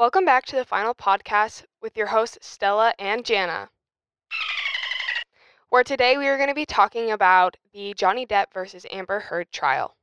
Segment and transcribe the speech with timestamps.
[0.00, 3.68] Welcome back to the final podcast with your hosts, Stella and Jana.
[5.68, 9.52] Where today we are going to be talking about the Johnny Depp versus Amber Heard
[9.52, 9.98] trial.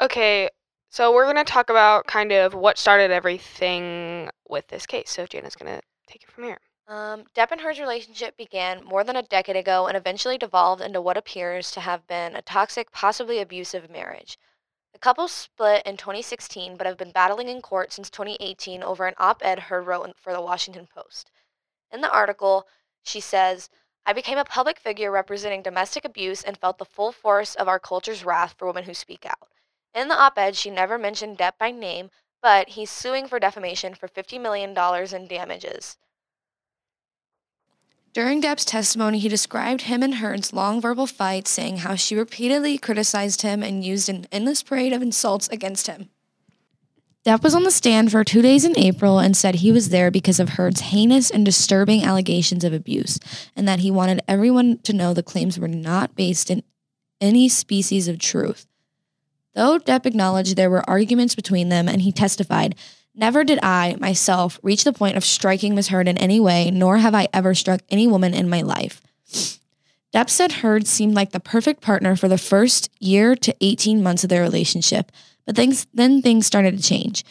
[0.00, 0.48] Okay,
[0.88, 5.10] so we're going to talk about kind of what started everything with this case.
[5.10, 6.60] So Jana's going to take it from here.
[6.88, 11.02] Um, Depp and Heard's relationship began more than a decade ago and eventually devolved into
[11.02, 14.38] what appears to have been a toxic, possibly abusive marriage.
[14.92, 19.14] The couple split in 2016 but have been battling in court since 2018 over an
[19.18, 21.30] op ed Heard wrote for the Washington Post.
[21.92, 22.66] In the article,
[23.02, 23.70] she says,
[24.04, 27.78] I became a public figure representing domestic abuse and felt the full force of our
[27.78, 29.52] culture's wrath for women who speak out.
[29.94, 32.10] In the op ed, she never mentioned Depp by name,
[32.42, 34.70] but he's suing for defamation for $50 million
[35.14, 35.98] in damages.
[38.12, 42.76] During Depp's testimony, he described him and Heard's long verbal fight, saying how she repeatedly
[42.76, 46.08] criticized him and used an endless parade of insults against him.
[47.24, 50.10] Depp was on the stand for two days in April and said he was there
[50.10, 53.20] because of Heard's heinous and disturbing allegations of abuse,
[53.54, 56.64] and that he wanted everyone to know the claims were not based in
[57.20, 58.66] any species of truth.
[59.54, 62.74] Though Depp acknowledged there were arguments between them and he testified,
[63.20, 66.96] Never did I, myself, reach the point of striking Miss Heard in any way, nor
[66.96, 69.02] have I ever struck any woman in my life.
[70.14, 74.24] Depp said Heard seemed like the perfect partner for the first year to 18 months
[74.24, 75.12] of their relationship,
[75.44, 77.22] but things, then things started to change.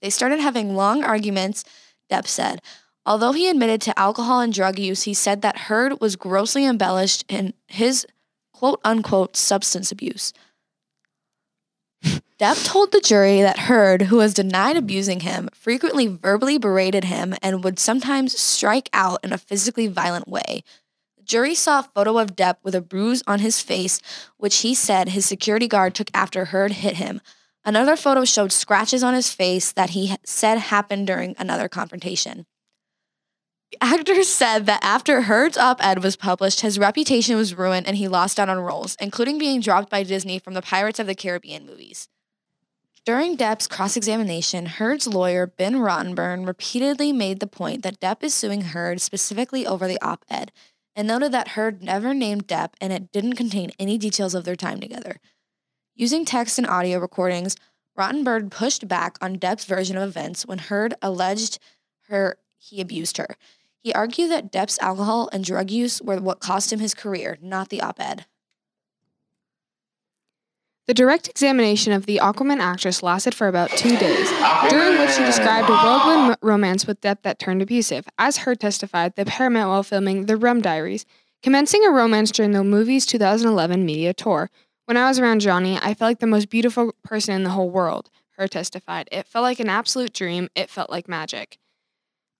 [0.00, 1.64] They started having long arguments,
[2.10, 2.62] Depp said.
[3.04, 7.26] Although he admitted to alcohol and drug use, he said that Heard was grossly embellished
[7.28, 8.06] in his
[8.54, 10.32] quote unquote substance abuse.
[12.38, 17.34] Depp told the jury that Heard, who was denied abusing him, frequently verbally berated him
[17.40, 20.64] and would sometimes strike out in a physically violent way.
[21.16, 24.00] The jury saw a photo of Depp with a bruise on his face,
[24.36, 27.20] which he said his security guard took after Heard hit him.
[27.64, 32.46] Another photo showed scratches on his face that he said happened during another confrontation.
[33.80, 38.08] Actor said that after Heard's op ed was published, his reputation was ruined and he
[38.08, 41.66] lost out on roles, including being dropped by Disney from the Pirates of the Caribbean
[41.66, 42.08] movies.
[43.04, 48.32] During Depp's cross examination, Heard's lawyer, Ben Rottenborn, repeatedly made the point that Depp is
[48.32, 50.52] suing Heard specifically over the op ed
[50.96, 54.56] and noted that Heard never named Depp and it didn't contain any details of their
[54.56, 55.20] time together.
[55.94, 57.56] Using text and audio recordings,
[57.98, 61.58] Rottenborn pushed back on Depp's version of events when Heard alleged
[62.08, 63.36] her he abused her.
[63.84, 67.68] He argued that Depp's alcohol and drug use were what cost him his career, not
[67.68, 68.24] the op ed.
[70.86, 74.30] The direct examination of the Aquaman actress lasted for about two days,
[74.70, 78.06] during which she described a whirlwind romance with Depp that turned abusive.
[78.18, 81.04] As Heard testified, the met while filming The Rum Diaries,
[81.42, 84.50] commencing a romance during the movie's 2011 media tour.
[84.86, 87.70] When I was around Johnny, I felt like the most beautiful person in the whole
[87.70, 88.08] world,
[88.38, 89.10] Heard testified.
[89.12, 90.48] It felt like an absolute dream.
[90.54, 91.58] It felt like magic.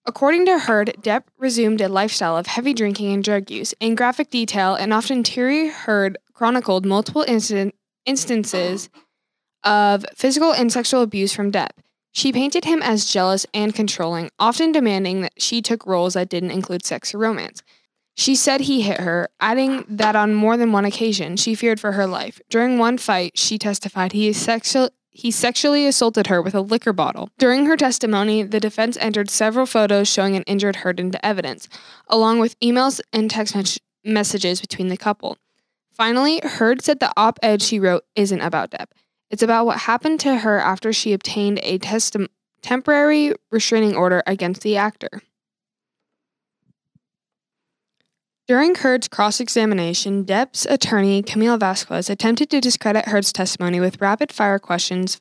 [0.07, 3.73] According to Heard, Depp resumed a lifestyle of heavy drinking and drug use.
[3.81, 8.91] In graphic detail and often teary, Heard chronicled multiple incidents instances
[9.63, 11.71] of physical and sexual abuse from Depp.
[12.13, 16.51] She painted him as jealous and controlling, often demanding that she took roles that didn't
[16.51, 17.63] include sex or romance.
[18.15, 21.93] She said he hit her, adding that on more than one occasion she feared for
[21.93, 22.41] her life.
[22.51, 27.31] During one fight, she testified he sexual he sexually assaulted her with a liquor bottle.
[27.39, 31.69] During her testimony, the defense entered several photos showing an injured Heard into evidence,
[32.09, 33.65] along with emails and text me-
[34.13, 35.39] messages between the couple.
[35.93, 38.87] Finally, Heard said the op ed she wrote isn't about Depp.
[39.31, 42.29] It's about what happened to her after she obtained a testi-
[42.61, 45.23] temporary restraining order against the actor.
[48.47, 54.31] During Heard's cross examination, Depp's attorney, Camille Vasquez, attempted to discredit Heard's testimony with rapid
[54.31, 55.19] fire questions.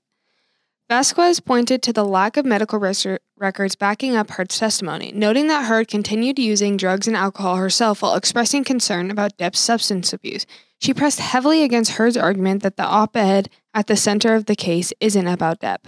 [0.89, 3.07] Vasquez pointed to the lack of medical res-
[3.38, 8.16] records backing up Heard's testimony, noting that Heard continued using drugs and alcohol herself while
[8.16, 10.45] expressing concern about Depp's substance abuse.
[10.81, 14.55] She pressed heavily against Heard's argument that the op ed at the center of the
[14.55, 15.85] case isn't about Depp.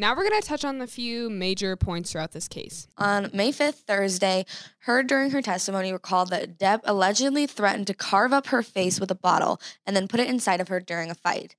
[0.00, 2.86] Now we're going to touch on the few major points throughout this case.
[2.98, 4.46] On May 5th, Thursday,
[4.82, 9.10] Heard during her testimony recalled that Depp allegedly threatened to carve up her face with
[9.10, 11.56] a bottle and then put it inside of her during a fight.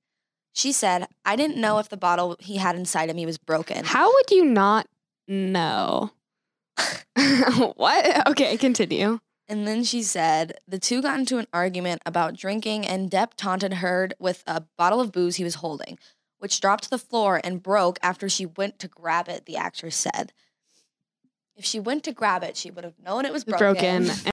[0.54, 3.84] She said, I didn't know if the bottle he had inside of me was broken.
[3.84, 4.86] How would you not
[5.28, 6.12] know?
[7.76, 8.28] what?
[8.28, 9.20] Okay, continue.
[9.48, 13.74] And then she said the two got into an argument about drinking, and Depp taunted
[13.74, 15.98] Heard with a bottle of booze he was holding,
[16.40, 19.94] which dropped to the floor and broke after she went to grab it, the actress
[19.94, 20.32] said.
[21.54, 24.06] If she went to grab it, she would have known it was broken.
[24.06, 24.30] Broken.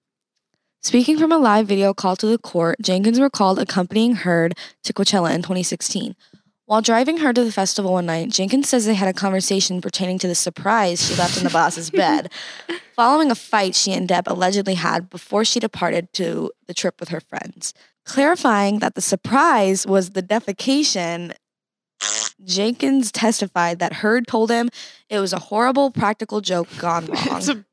[0.82, 5.36] Speaking from a live video call to the court, Jenkins recalled accompanying Heard to Coachella
[5.36, 6.16] in 2016.
[6.68, 10.20] While driving her to the festival one night, Jenkins says they had a conversation pertaining
[10.20, 12.32] to the surprise she left in the boss's bed,
[12.94, 17.10] following a fight she and Depp allegedly had before she departed to the trip with
[17.10, 17.74] her friends.
[18.04, 21.34] Clarifying that the surprise was the defecation,
[22.44, 24.70] Jenkins testified that Heard told him
[25.10, 27.38] it was a horrible practical joke gone wrong.
[27.38, 27.66] It's a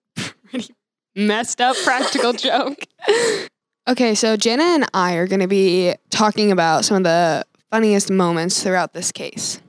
[0.51, 0.75] pretty
[1.15, 2.85] messed up practical joke.
[3.89, 8.11] Okay, so Jenna and I are going to be talking about some of the funniest
[8.11, 9.61] moments throughout this case.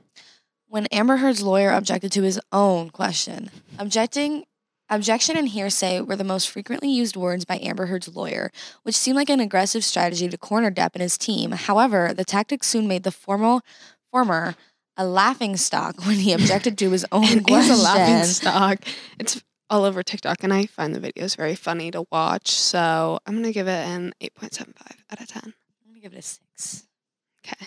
[0.68, 3.50] when Amber Heard's lawyer objected to his own question.
[3.78, 4.44] Objecting
[4.88, 8.50] objection and hearsay were the most frequently used words by Amber Heard's lawyer,
[8.84, 11.50] which seemed like an aggressive strategy to corner Depp and his team.
[11.52, 13.62] However, the tactic soon made the formal
[14.10, 14.54] former
[14.96, 17.74] a laughing stock when he objected to his own It is question.
[17.74, 18.78] a laughing stock.
[19.18, 22.50] It's all over TikTok, and I find the videos very funny to watch.
[22.50, 24.68] So I'm going to give it an 8.75
[25.10, 25.42] out of 10.
[25.44, 25.52] I'm
[25.92, 26.86] gonna give it a six.
[27.44, 27.66] Okay.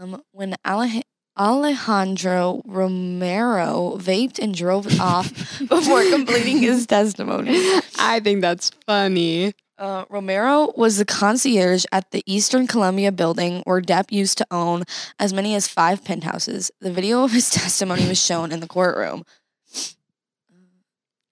[0.00, 1.02] Um, when Alej-
[1.38, 5.30] Alejandro Romero vaped and drove off
[5.68, 7.56] before completing his testimony.
[7.98, 9.54] I think that's funny.
[9.78, 14.84] Uh, Romero was the concierge at the Eastern Columbia building where Depp used to own
[15.18, 16.70] as many as five penthouses.
[16.80, 19.24] The video of his testimony was shown in the courtroom.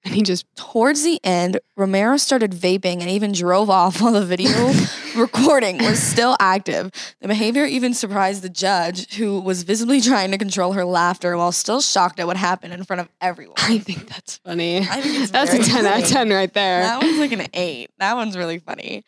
[0.06, 4.24] And he just, Towards the end, Romero started vaping and even drove off while the
[4.24, 4.72] video
[5.16, 6.90] recording was still active.
[7.20, 11.52] The behavior even surprised the judge, who was visibly trying to control her laughter while
[11.52, 13.54] still shocked at what happened in front of everyone.
[13.58, 14.78] I think that's funny.
[14.78, 16.82] I think it's That's a very 10 out of 10 right there.
[16.82, 17.90] That one's like an eight.
[17.98, 19.04] That one's really funny.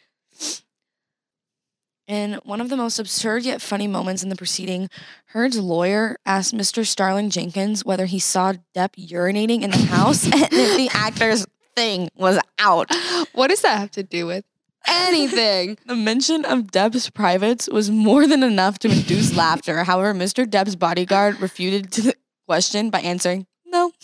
[2.06, 4.88] In one of the most absurd yet funny moments in the proceeding,
[5.32, 6.86] Heard's lawyer asked Mr.
[6.86, 12.08] Starling Jenkins whether he saw Depp urinating in the house and if the actor's thing
[12.14, 12.88] was out.
[13.32, 14.44] What does that have to do with
[14.86, 15.78] anything?
[15.86, 19.82] The mention of Depp's privates was more than enough to induce laughter.
[19.82, 20.46] However, Mr.
[20.46, 22.14] Depp's bodyguard refuted to the
[22.46, 23.90] question by answering, no.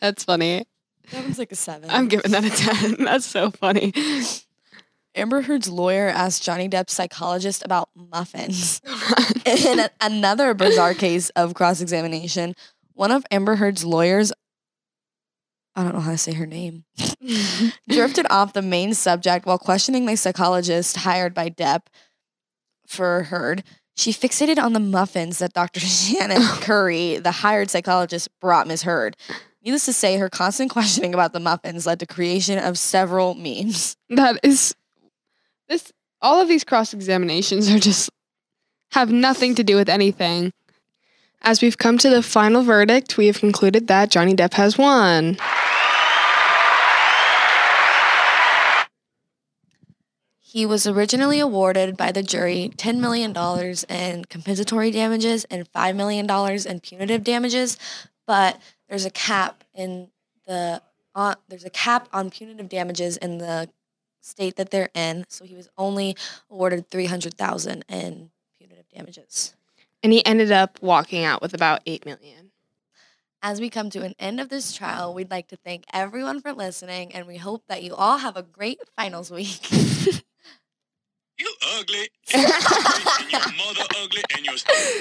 [0.00, 0.66] That's funny.
[1.12, 1.88] That one's like a seven.
[1.88, 3.04] I'm giving that a 10.
[3.04, 3.92] That's so funny.
[5.14, 8.80] Amber Heard's lawyer asked Johnny Depp's psychologist about muffins.
[9.46, 12.54] In another bizarre case of cross examination,
[12.92, 14.32] one of Amber Heard's lawyers,
[15.74, 16.84] I don't know how to say her name,
[17.88, 21.86] drifted off the main subject while questioning the psychologist hired by Depp
[22.86, 23.64] for Heard.
[23.96, 25.80] She fixated on the muffins that Dr.
[25.80, 26.58] Shannon oh.
[26.62, 28.82] Curry, the hired psychologist, brought Ms.
[28.82, 29.16] Heard.
[29.64, 33.96] Needless to say, her constant questioning about the muffins led to creation of several memes.
[34.08, 34.74] that is
[35.68, 38.10] this all of these cross examinations are just
[38.92, 40.52] have nothing to do with anything.
[41.42, 45.36] As we've come to the final verdict, we have concluded that Johnny Depp has won.
[50.40, 53.30] He was originally awarded by the jury $10 million
[53.88, 56.28] in compensatory damages and $5 million
[56.66, 57.76] in punitive damages,
[58.26, 60.08] but there's a cap in
[60.46, 60.82] the
[61.14, 63.68] uh, there's a cap on punitive damages in the
[64.28, 66.16] state that they're in, so he was only
[66.50, 69.54] awarded 300,000 in punitive damages.
[70.02, 72.52] And he ended up walking out with about 8 million.
[73.42, 76.52] As we come to an end of this trial, we'd like to thank everyone for
[76.52, 79.60] listening, and we hope that you all have a great finals week.
[81.38, 82.08] You ugly.
[82.34, 84.54] and your mother ugly and your